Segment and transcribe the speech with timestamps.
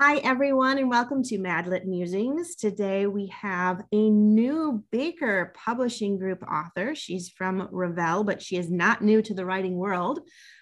[0.00, 2.54] Hi, everyone, and welcome to Madlit Musings.
[2.54, 6.94] Today we have a new Baker Publishing Group author.
[6.94, 10.20] She's from Revell, but she is not new to the writing world.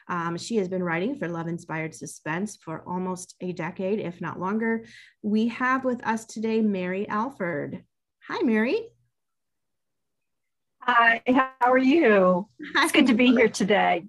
[0.09, 4.41] Um, she has been writing for Love Inspired Suspense for almost a decade, if not
[4.41, 4.87] longer.
[5.21, 7.84] We have with us today Mary Alford.
[8.27, 8.89] Hi, Mary.
[10.81, 12.48] Hi, how are you?
[12.77, 14.07] It's good to be here today.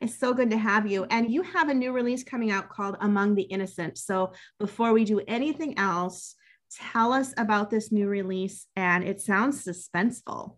[0.00, 1.06] It's so good to have you.
[1.10, 3.98] And you have a new release coming out called Among the Innocent.
[3.98, 6.34] So before we do anything else,
[6.70, 8.66] tell us about this new release.
[8.76, 10.56] And it sounds suspenseful.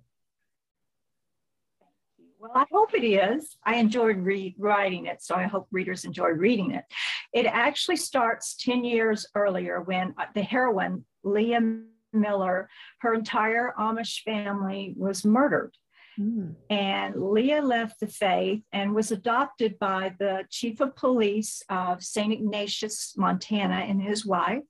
[2.41, 3.57] Well, I hope it is.
[3.65, 6.85] I enjoyed re- writing it, so I hope readers enjoy reading it.
[7.33, 11.81] It actually starts 10 years earlier when uh, the heroine, Leah
[12.13, 12.69] Miller,
[13.01, 15.75] her entire Amish family was murdered.
[16.19, 16.55] Mm.
[16.71, 22.33] And Leah left the faith and was adopted by the chief of police of St.
[22.33, 24.65] Ignatius, Montana, and his wife.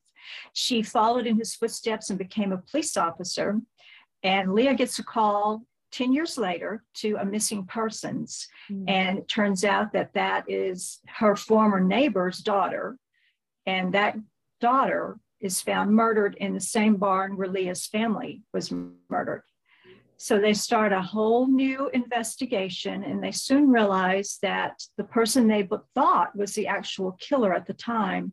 [0.53, 3.61] She followed in his footsteps and became a police officer.
[4.23, 8.47] And Leah gets a call 10 years later to a missing persons.
[8.71, 8.85] Mm.
[8.89, 12.99] And it turns out that that is her former neighbor's daughter.
[13.65, 14.17] And that
[14.61, 18.73] daughter is found murdered in the same barn where Leah's family was
[19.09, 19.43] murdered.
[20.21, 25.69] So they start a whole new investigation, and they soon realize that the person they
[25.95, 28.33] thought was the actual killer at the time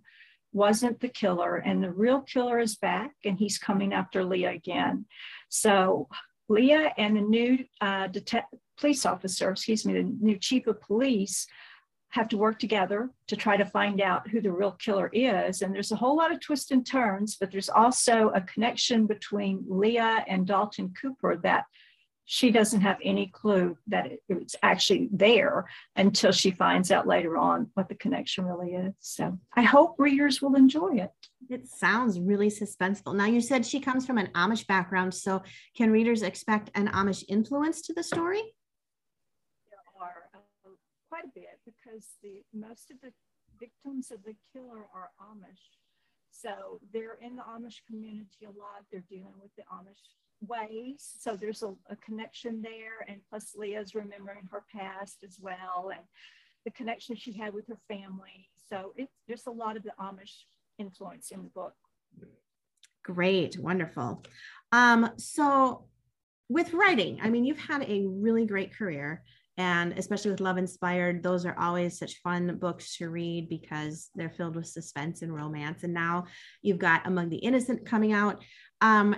[0.52, 5.06] wasn't the killer, and the real killer is back, and he's coming after Leah again.
[5.50, 6.08] So
[6.50, 8.08] Leah and the new uh,
[8.80, 11.46] police officer, excuse me, the new chief of police,
[12.16, 15.62] have to work together to try to find out who the real killer is.
[15.62, 19.66] And there's a whole lot of twists and turns, but there's also a connection between
[19.68, 21.66] Leah and Dalton Cooper that
[22.24, 25.66] she doesn't have any clue that it, it's actually there
[25.98, 28.94] until she finds out later on what the connection really is.
[29.00, 31.12] So I hope readers will enjoy it.
[31.50, 33.14] It sounds really suspenseful.
[33.14, 35.14] Now, you said she comes from an Amish background.
[35.14, 35.44] So
[35.76, 38.42] can readers expect an Amish influence to the story?
[40.34, 40.78] Um,
[41.10, 41.55] quite a bit
[41.96, 43.12] because the most of the
[43.60, 45.78] victims of the killer are Amish.
[46.32, 48.84] So they're in the Amish community a lot.
[48.92, 50.02] They're dealing with the Amish
[50.42, 51.14] ways.
[51.20, 53.06] So there's a, a connection there.
[53.08, 56.04] And plus Leah's remembering her past as well and
[56.66, 58.50] the connection she had with her family.
[58.70, 60.44] So it's there's a lot of the Amish
[60.78, 61.76] influence in the book.
[63.04, 64.24] Great, wonderful.
[64.72, 65.86] Um, so
[66.50, 69.24] with writing, I mean, you've had a really great career
[69.58, 74.30] and especially with love inspired those are always such fun books to read because they're
[74.30, 75.84] filled with suspense and romance.
[75.84, 76.26] And now
[76.62, 78.44] you've got among the innocent coming out.
[78.82, 79.16] Um,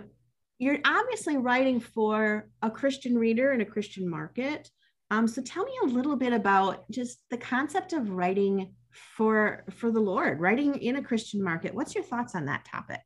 [0.59, 4.69] you're obviously writing for a christian reader and a christian market.
[5.09, 9.91] Um, so tell me a little bit about just the concept of writing for for
[9.91, 11.75] the lord writing in a christian market.
[11.75, 13.01] What's your thoughts on that topic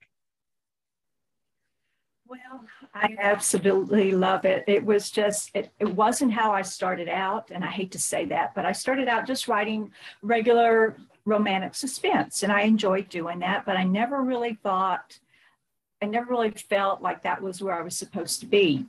[2.32, 2.64] well,
[2.96, 4.64] I absolutely love it.
[4.66, 7.52] It was just, it, it wasn't how I started out.
[7.52, 12.44] And I hate to say that, but I started out just writing regular romantic suspense.
[12.44, 15.20] And I enjoyed doing that, but I never really thought,
[16.02, 18.86] I never really felt like that was where I was supposed to be.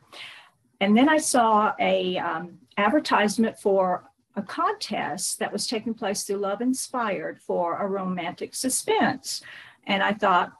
[0.81, 4.05] And then I saw a um, advertisement for
[4.37, 9.43] a contest that was taking place through Love Inspired for a romantic suspense.
[9.89, 10.53] And I thought,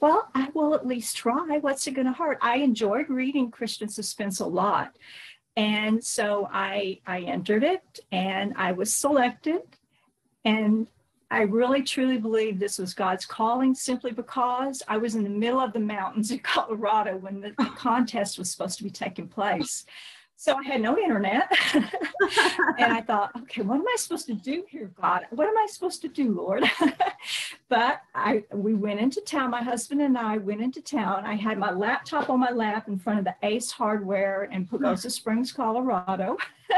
[0.00, 1.58] well, I will at least try.
[1.60, 2.38] What's it going to hurt?
[2.40, 4.96] I enjoyed reading Christian suspense a lot.
[5.56, 9.62] And so I, I entered it and I was selected.
[10.44, 10.88] And
[11.30, 15.60] I really truly believe this was God's calling simply because I was in the middle
[15.60, 19.84] of the mountains in Colorado when the, the contest was supposed to be taking place.
[20.40, 21.50] So I had no internet.
[21.74, 25.26] and I thought, okay, what am I supposed to do here, God?
[25.30, 26.62] What am I supposed to do, Lord?
[27.68, 31.24] but I we went into town, my husband and I went into town.
[31.24, 35.10] I had my laptop on my lap in front of the Ace Hardware in Pagosa
[35.10, 36.36] Springs, Colorado.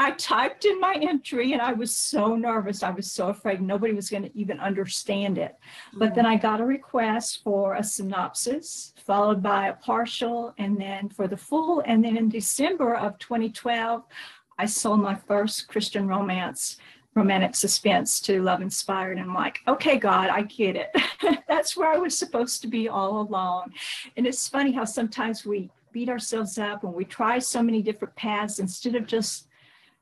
[0.00, 2.84] I typed in my entry and I was so nervous.
[2.84, 5.56] I was so afraid nobody was going to even understand it.
[5.94, 6.42] But then I mm.
[6.42, 11.82] got a request for a synopsis, followed by a partial, and then for the full.
[11.84, 14.04] And then in December of 2012,
[14.56, 16.78] I sold my first Christian romance
[17.14, 19.18] romantic suspense to love inspired.
[19.18, 20.94] And I'm like, okay, God, I get it.
[21.48, 23.72] That's where I was supposed to be all along.
[24.16, 28.14] And it's funny how sometimes we beat ourselves up and we try so many different
[28.14, 29.47] paths instead of just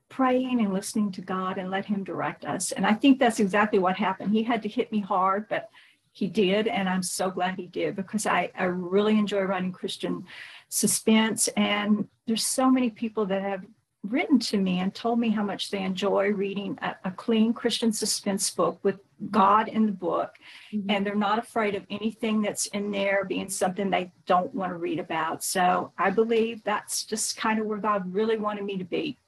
[0.09, 2.73] praying and listening to God and let Him direct us.
[2.73, 4.33] And I think that's exactly what happened.
[4.33, 5.69] He had to hit me hard, but
[6.17, 6.67] he did.
[6.67, 10.25] And I'm so glad he did because I, I really enjoy writing Christian
[10.71, 11.47] suspense.
[11.59, 13.67] And there's so many people that have
[14.03, 17.93] written to me and told me how much they enjoy reading a, a clean Christian
[17.93, 18.99] suspense book with
[19.31, 20.37] God in the book.
[20.73, 20.91] Mm-hmm.
[20.91, 24.79] And they're not afraid of anything that's in there being something they don't want to
[24.79, 25.45] read about.
[25.45, 29.19] So I believe that's just kind of where God really wanted me to be,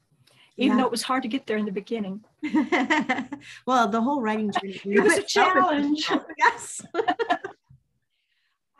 [0.58, 0.82] even yeah.
[0.82, 2.22] though it was hard to get there in the beginning.
[3.66, 6.10] well, the whole writing journey it was a challenge.
[6.36, 6.82] yes.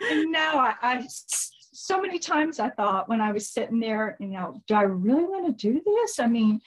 [0.00, 4.26] and now I, I so many times I thought when I was sitting there, you
[4.26, 6.18] know, do I really want to do this?
[6.18, 6.60] I mean,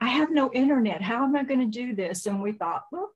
[0.00, 1.02] I have no internet.
[1.02, 2.26] How am I going to do this?
[2.26, 3.10] And we thought, well,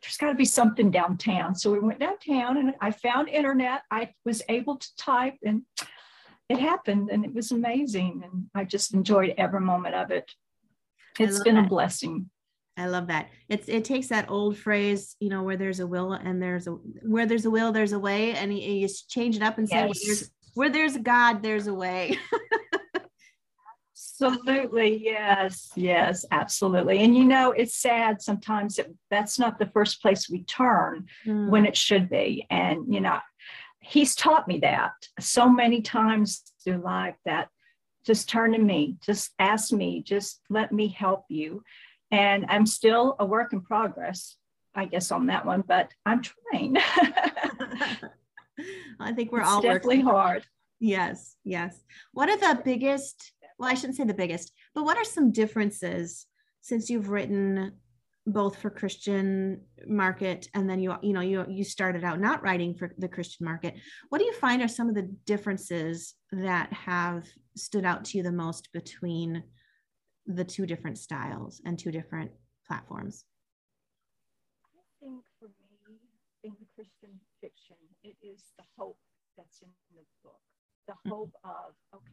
[0.00, 1.54] there's got to be something downtown.
[1.54, 3.82] So we went downtown and I found internet.
[3.90, 5.62] I was able to type and
[6.48, 8.22] it happened and it was amazing.
[8.24, 10.32] And I just enjoyed every moment of it.
[11.18, 11.66] It's been that.
[11.66, 12.30] a blessing.
[12.76, 13.28] I love that.
[13.48, 16.72] It's it takes that old phrase, you know, where there's a will and there's a
[17.02, 19.90] where there's a will, there's a way, and you, you change it up and say
[20.02, 22.18] yes where there's a God, there's a way.
[24.20, 25.00] absolutely.
[25.04, 25.70] Yes.
[25.76, 26.98] Yes, absolutely.
[26.98, 31.48] And you know, it's sad sometimes that that's not the first place we turn mm.
[31.48, 32.44] when it should be.
[32.50, 33.20] And, you know,
[33.78, 34.90] he's taught me that
[35.20, 37.48] so many times through life that
[38.08, 41.62] just turn to me, just ask me, just let me help you.
[42.10, 44.36] And I'm still a work in progress,
[44.74, 46.78] I guess, on that one, but I'm trying.
[48.98, 50.46] I think we're it's all definitely hard.
[50.80, 51.78] Yes, yes.
[52.12, 53.30] What are the biggest?
[53.58, 56.24] Well, I shouldn't say the biggest, but what are some differences
[56.62, 57.72] since you've written
[58.32, 62.74] both for Christian market and then you you know you you started out not writing
[62.74, 63.74] for the Christian market.
[64.10, 67.24] What do you find are some of the differences that have
[67.56, 69.42] stood out to you the most between
[70.26, 72.30] the two different styles and two different
[72.66, 73.24] platforms?
[74.76, 75.96] I think for me,
[76.44, 78.98] in the Christian fiction, it is the hope
[79.38, 80.40] that's in the book.
[80.86, 81.10] The mm-hmm.
[81.10, 82.12] hope of, okay,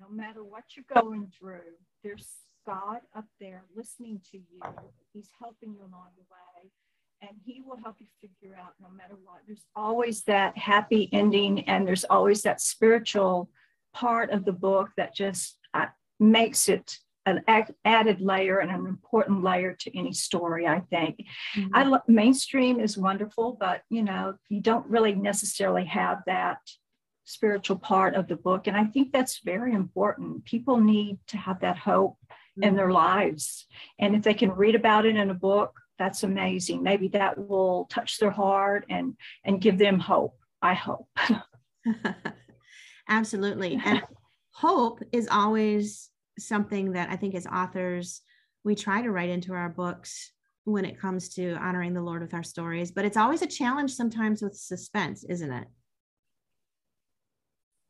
[0.00, 2.28] no matter what you're going through, there's
[2.66, 4.60] God up there listening to you.
[5.12, 6.70] He's helping you along the way,
[7.22, 9.38] and He will help you figure out no matter what.
[9.46, 13.50] There's always that happy ending, and there's always that spiritual
[13.92, 15.86] part of the book that just uh,
[16.18, 17.42] makes it an
[17.84, 21.18] added layer and an important layer to any story i think
[21.54, 21.68] mm-hmm.
[21.74, 26.58] i lo- mainstream is wonderful but you know you don't really necessarily have that
[27.24, 31.60] spiritual part of the book and i think that's very important people need to have
[31.60, 32.16] that hope
[32.60, 32.68] mm-hmm.
[32.68, 33.66] in their lives
[33.98, 37.86] and if they can read about it in a book that's amazing maybe that will
[37.90, 39.14] touch their heart and
[39.44, 41.08] and give them hope i hope
[43.08, 44.02] absolutely and
[44.52, 48.22] hope is always something that I think as authors,
[48.64, 50.32] we try to write into our books
[50.64, 52.90] when it comes to honoring the Lord with our stories.
[52.90, 55.66] But it's always a challenge sometimes with suspense, isn't it?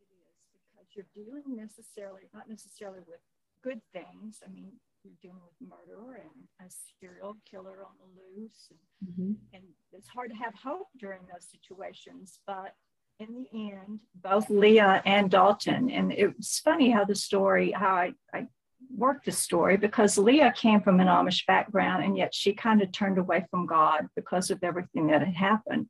[0.00, 0.38] It is
[0.70, 3.20] because you're dealing necessarily, not necessarily with
[3.62, 4.42] good things.
[4.46, 4.72] I mean,
[5.04, 6.70] you're dealing with murder and a
[7.00, 8.70] serial killer on the loose.
[8.70, 9.32] And, mm-hmm.
[9.54, 12.40] and it's hard to have hope during those situations.
[12.46, 12.74] But
[13.18, 17.94] in the end, both Leah and Dalton, and it was funny how the story, how
[17.94, 18.46] I, I
[18.94, 22.90] worked the story because Leah came from an Amish background and yet she kind of
[22.92, 25.86] turned away from God because of everything that had happened.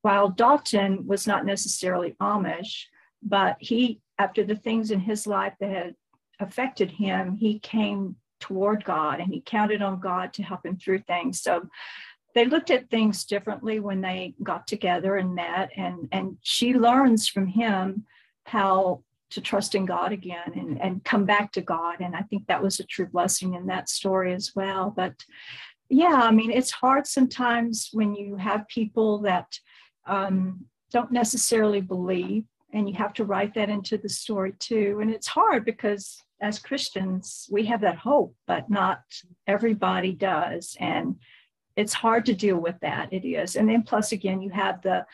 [0.00, 2.84] While Dalton was not necessarily Amish,
[3.22, 5.94] but he, after the things in his life that had
[6.42, 11.00] affected him, he came toward God and he counted on God to help him through
[11.00, 11.40] things.
[11.40, 11.68] So
[12.34, 17.28] they looked at things differently when they got together and met and and she learns
[17.28, 18.04] from him
[18.44, 22.46] how to trust in god again and and come back to god and i think
[22.46, 25.14] that was a true blessing in that story as well but
[25.88, 29.58] yeah i mean it's hard sometimes when you have people that
[30.06, 35.10] um, don't necessarily believe and you have to write that into the story too and
[35.10, 39.02] it's hard because as christians we have that hope but not
[39.46, 41.16] everybody does and
[41.76, 43.12] it's hard to deal with that.
[43.12, 43.56] It is.
[43.56, 45.04] And then plus again, you have the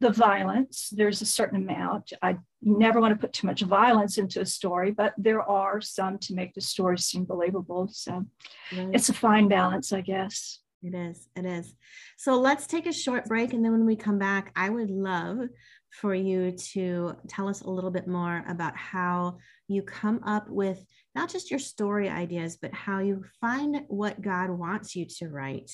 [0.00, 0.88] the violence.
[0.90, 2.14] There's a certain amount.
[2.22, 6.16] I never want to put too much violence into a story, but there are some
[6.20, 7.86] to make the story seem believable.
[7.92, 8.24] So
[8.70, 10.60] it's a fine balance, I guess.
[10.82, 11.28] It is.
[11.36, 11.74] It is.
[12.16, 13.52] So let's take a short break.
[13.52, 15.40] And then when we come back, I would love
[15.90, 20.84] for you to tell us a little bit more about how you come up with
[21.14, 25.72] not just your story ideas, but how you find what God wants you to write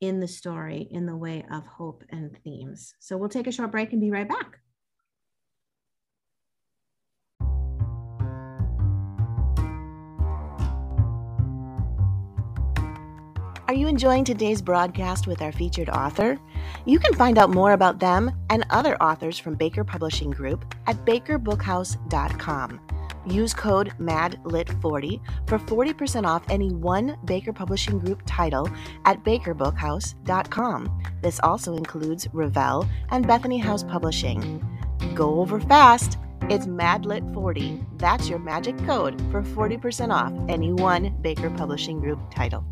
[0.00, 2.94] in the story in the way of hope and themes.
[3.00, 4.58] So we'll take a short break and be right back.
[13.70, 16.40] Are you enjoying today's broadcast with our featured author?
[16.86, 20.96] You can find out more about them and other authors from Baker Publishing Group at
[21.06, 22.80] bakerbookhouse.com.
[23.26, 28.68] Use code MADLIT40 for 40% off any one Baker Publishing Group title
[29.04, 31.02] at bakerbookhouse.com.
[31.22, 34.66] This also includes Revell and Bethany House Publishing.
[35.14, 36.18] Go over fast!
[36.48, 37.86] It's MADLIT40.
[37.98, 42.64] That's your magic code for 40% off any one Baker Publishing Group title.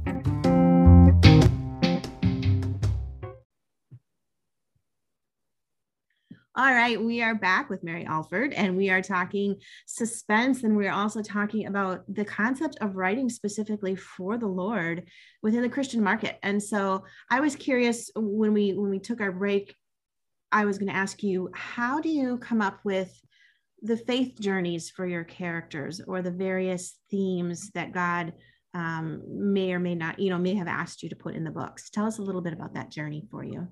[6.58, 10.90] All right, we are back with Mary Alford, and we are talking suspense, and we're
[10.90, 15.08] also talking about the concept of writing specifically for the Lord
[15.40, 16.36] within the Christian market.
[16.42, 19.72] And so, I was curious when we when we took our break,
[20.50, 23.16] I was going to ask you, how do you come up with
[23.82, 28.32] the faith journeys for your characters, or the various themes that God
[28.74, 31.52] um, may or may not, you know, may have asked you to put in the
[31.52, 31.88] books?
[31.88, 33.68] Tell us a little bit about that journey for you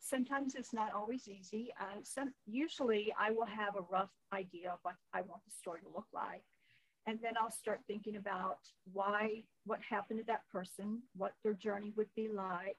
[0.00, 1.72] sometimes it's not always easy.
[1.80, 5.80] Uh, some usually I will have a rough idea of what I want the story
[5.80, 6.42] to look like,
[7.06, 8.58] and then I'll start thinking about
[8.92, 12.76] why, what happened to that person, what their journey would be like.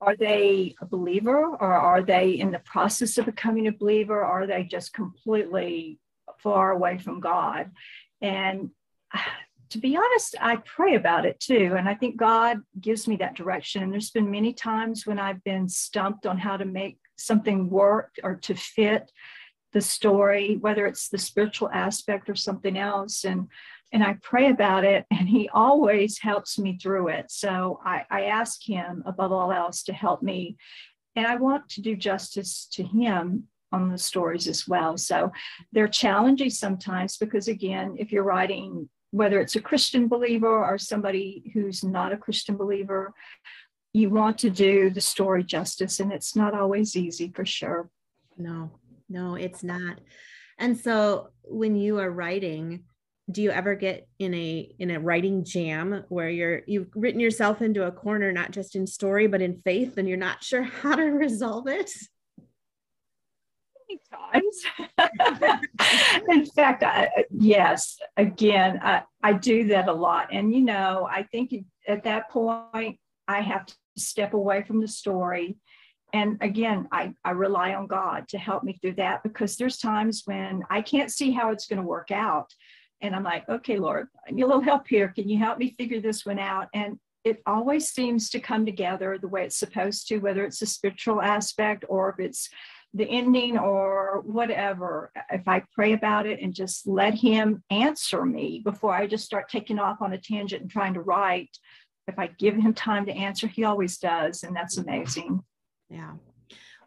[0.00, 4.20] Are they a believer, or are they in the process of becoming a believer?
[4.20, 6.00] Or are they just completely
[6.38, 7.70] far away from God?
[8.20, 8.70] And
[9.72, 11.76] to be honest, I pray about it too.
[11.78, 13.82] And I think God gives me that direction.
[13.82, 18.16] And there's been many times when I've been stumped on how to make something work
[18.22, 19.10] or to fit
[19.72, 23.24] the story, whether it's the spiritual aspect or something else.
[23.24, 23.48] And
[23.94, 27.30] and I pray about it, and he always helps me through it.
[27.30, 30.56] So I, I ask him above all else to help me.
[31.14, 34.96] And I want to do justice to him on the stories as well.
[34.96, 35.30] So
[35.72, 41.50] they're challenging sometimes because, again, if you're writing whether it's a Christian believer or somebody
[41.54, 43.14] who's not a Christian believer,
[43.92, 47.90] you want to do the story justice, and it's not always easy for sure.
[48.36, 48.78] No,
[49.08, 50.00] no, it's not.
[50.58, 52.84] And so when you are writing,
[53.30, 57.62] do you ever get in a in a writing jam where you're you've written yourself
[57.62, 60.96] into a corner not just in story but in faith and you're not sure how
[60.96, 61.90] to resolve it
[64.10, 65.60] times.
[66.28, 70.28] in fact, I, yes, again, I, I do that a lot.
[70.32, 71.54] And, you know, I think
[71.86, 75.56] at that point, I have to step away from the story.
[76.12, 80.22] And again, I, I rely on God to help me through that because there's times
[80.26, 82.52] when I can't see how it's going to work out.
[83.00, 85.08] And I'm like, okay, Lord, I need a little help here.
[85.08, 86.68] Can you help me figure this one out?
[86.74, 90.66] And it always seems to come together the way it's supposed to, whether it's a
[90.66, 92.48] spiritual aspect or if it's
[92.94, 98.60] the ending or whatever, if I pray about it and just let him answer me
[98.64, 101.56] before I just start taking off on a tangent and trying to write,
[102.06, 104.42] if I give him time to answer, he always does.
[104.42, 105.40] And that's amazing.
[105.88, 106.12] Yeah.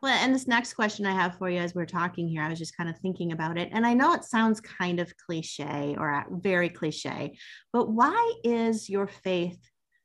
[0.01, 2.59] Well, and this next question I have for you as we're talking here, I was
[2.59, 3.69] just kind of thinking about it.
[3.71, 7.35] And I know it sounds kind of cliche or uh, very cliche,
[7.73, 9.59] but why is your faith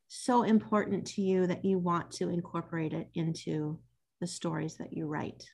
[0.09, 3.78] so important to you that you want to incorporate it into
[4.23, 5.45] the stories that you write?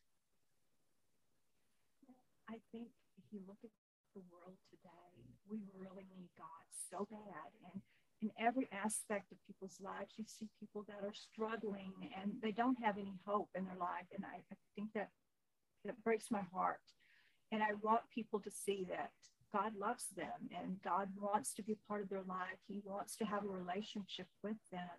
[2.49, 2.89] I think
[3.19, 3.75] if you look at
[4.15, 5.13] the world today,
[5.49, 7.51] we really need God so bad.
[7.73, 7.83] And
[8.23, 12.79] in every aspect of people's lives, you see people that are struggling and they don't
[12.83, 14.09] have any hope in their life.
[14.15, 15.11] And I, I think that
[15.85, 16.83] that breaks my heart.
[17.53, 19.13] And I want people to see that
[19.53, 22.59] God loves them and God wants to be part of their life.
[22.67, 24.99] He wants to have a relationship with them.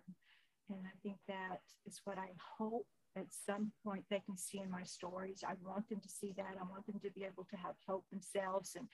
[0.70, 2.28] And I think that is what I
[2.58, 2.86] hope
[3.18, 5.42] at some point they can see in my stories.
[5.46, 6.56] I want them to see that.
[6.58, 8.88] I want them to be able to have hope themselves and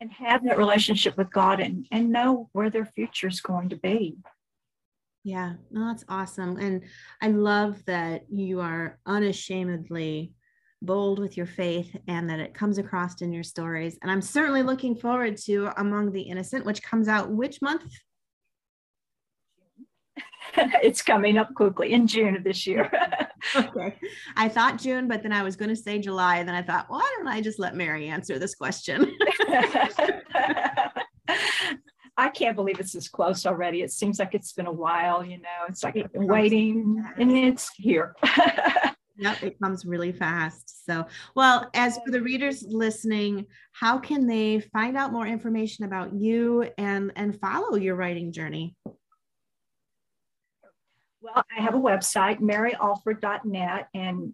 [0.00, 3.76] and have that relationship with God and and know where their future is going to
[3.76, 4.16] be.
[5.22, 6.56] Yeah, no, that's awesome.
[6.56, 6.84] And
[7.20, 10.32] I love that you are unashamedly
[10.82, 13.98] bold with your faith and that it comes across in your stories.
[14.00, 17.84] And I'm certainly looking forward to Among the Innocent, which comes out which month?
[20.56, 22.90] it's coming up quickly in June of this year.
[23.56, 23.96] okay.
[24.36, 26.38] I thought June, but then I was going to say July.
[26.38, 29.16] And then I thought, why don't I just let Mary answer this question?
[32.16, 33.80] I can't believe it's this close already.
[33.82, 38.14] It seems like it's been a while, you know, it's like waiting and it's here.
[39.16, 40.84] yep, it comes really fast.
[40.84, 46.12] So, well, as for the readers listening, how can they find out more information about
[46.12, 48.76] you and and follow your writing journey?
[51.22, 54.32] Well, I have a website, maryalford.net, and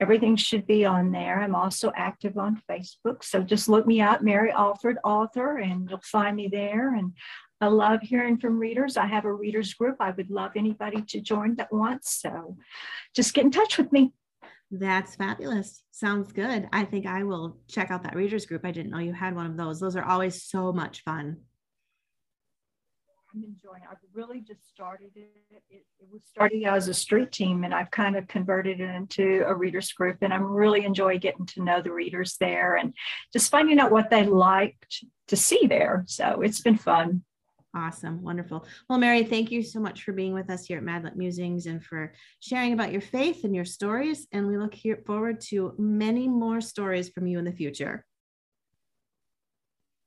[0.00, 1.40] everything should be on there.
[1.40, 3.24] I'm also active on Facebook.
[3.24, 6.94] So just look me up, Mary Alford, author, and you'll find me there.
[6.94, 7.14] And
[7.60, 8.96] I love hearing from readers.
[8.96, 9.96] I have a readers group.
[9.98, 12.20] I would love anybody to join that wants.
[12.20, 12.56] So
[13.16, 14.12] just get in touch with me.
[14.70, 15.82] That's fabulous.
[15.90, 16.68] Sounds good.
[16.72, 18.64] I think I will check out that readers group.
[18.64, 19.80] I didn't know you had one of those.
[19.80, 21.38] Those are always so much fun.
[23.34, 23.82] I'm enjoying.
[23.90, 25.30] I've really just started it.
[25.50, 25.84] it.
[26.00, 29.54] It was started as a street team, and I've kind of converted it into a
[29.54, 30.18] readers group.
[30.22, 32.94] And I'm really enjoying getting to know the readers there and
[33.32, 36.04] just finding out what they liked to see there.
[36.06, 37.22] So it's been fun.
[37.76, 38.22] Awesome.
[38.22, 38.66] Wonderful.
[38.88, 41.84] Well, Mary, thank you so much for being with us here at Madlit Musings and
[41.84, 44.26] for sharing about your faith and your stories.
[44.32, 48.06] And we look here forward to many more stories from you in the future.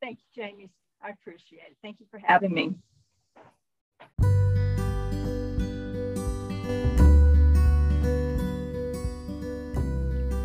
[0.01, 0.71] Thank you, Jaime.
[1.03, 1.77] I appreciate it.
[1.83, 2.73] Thank you for having me.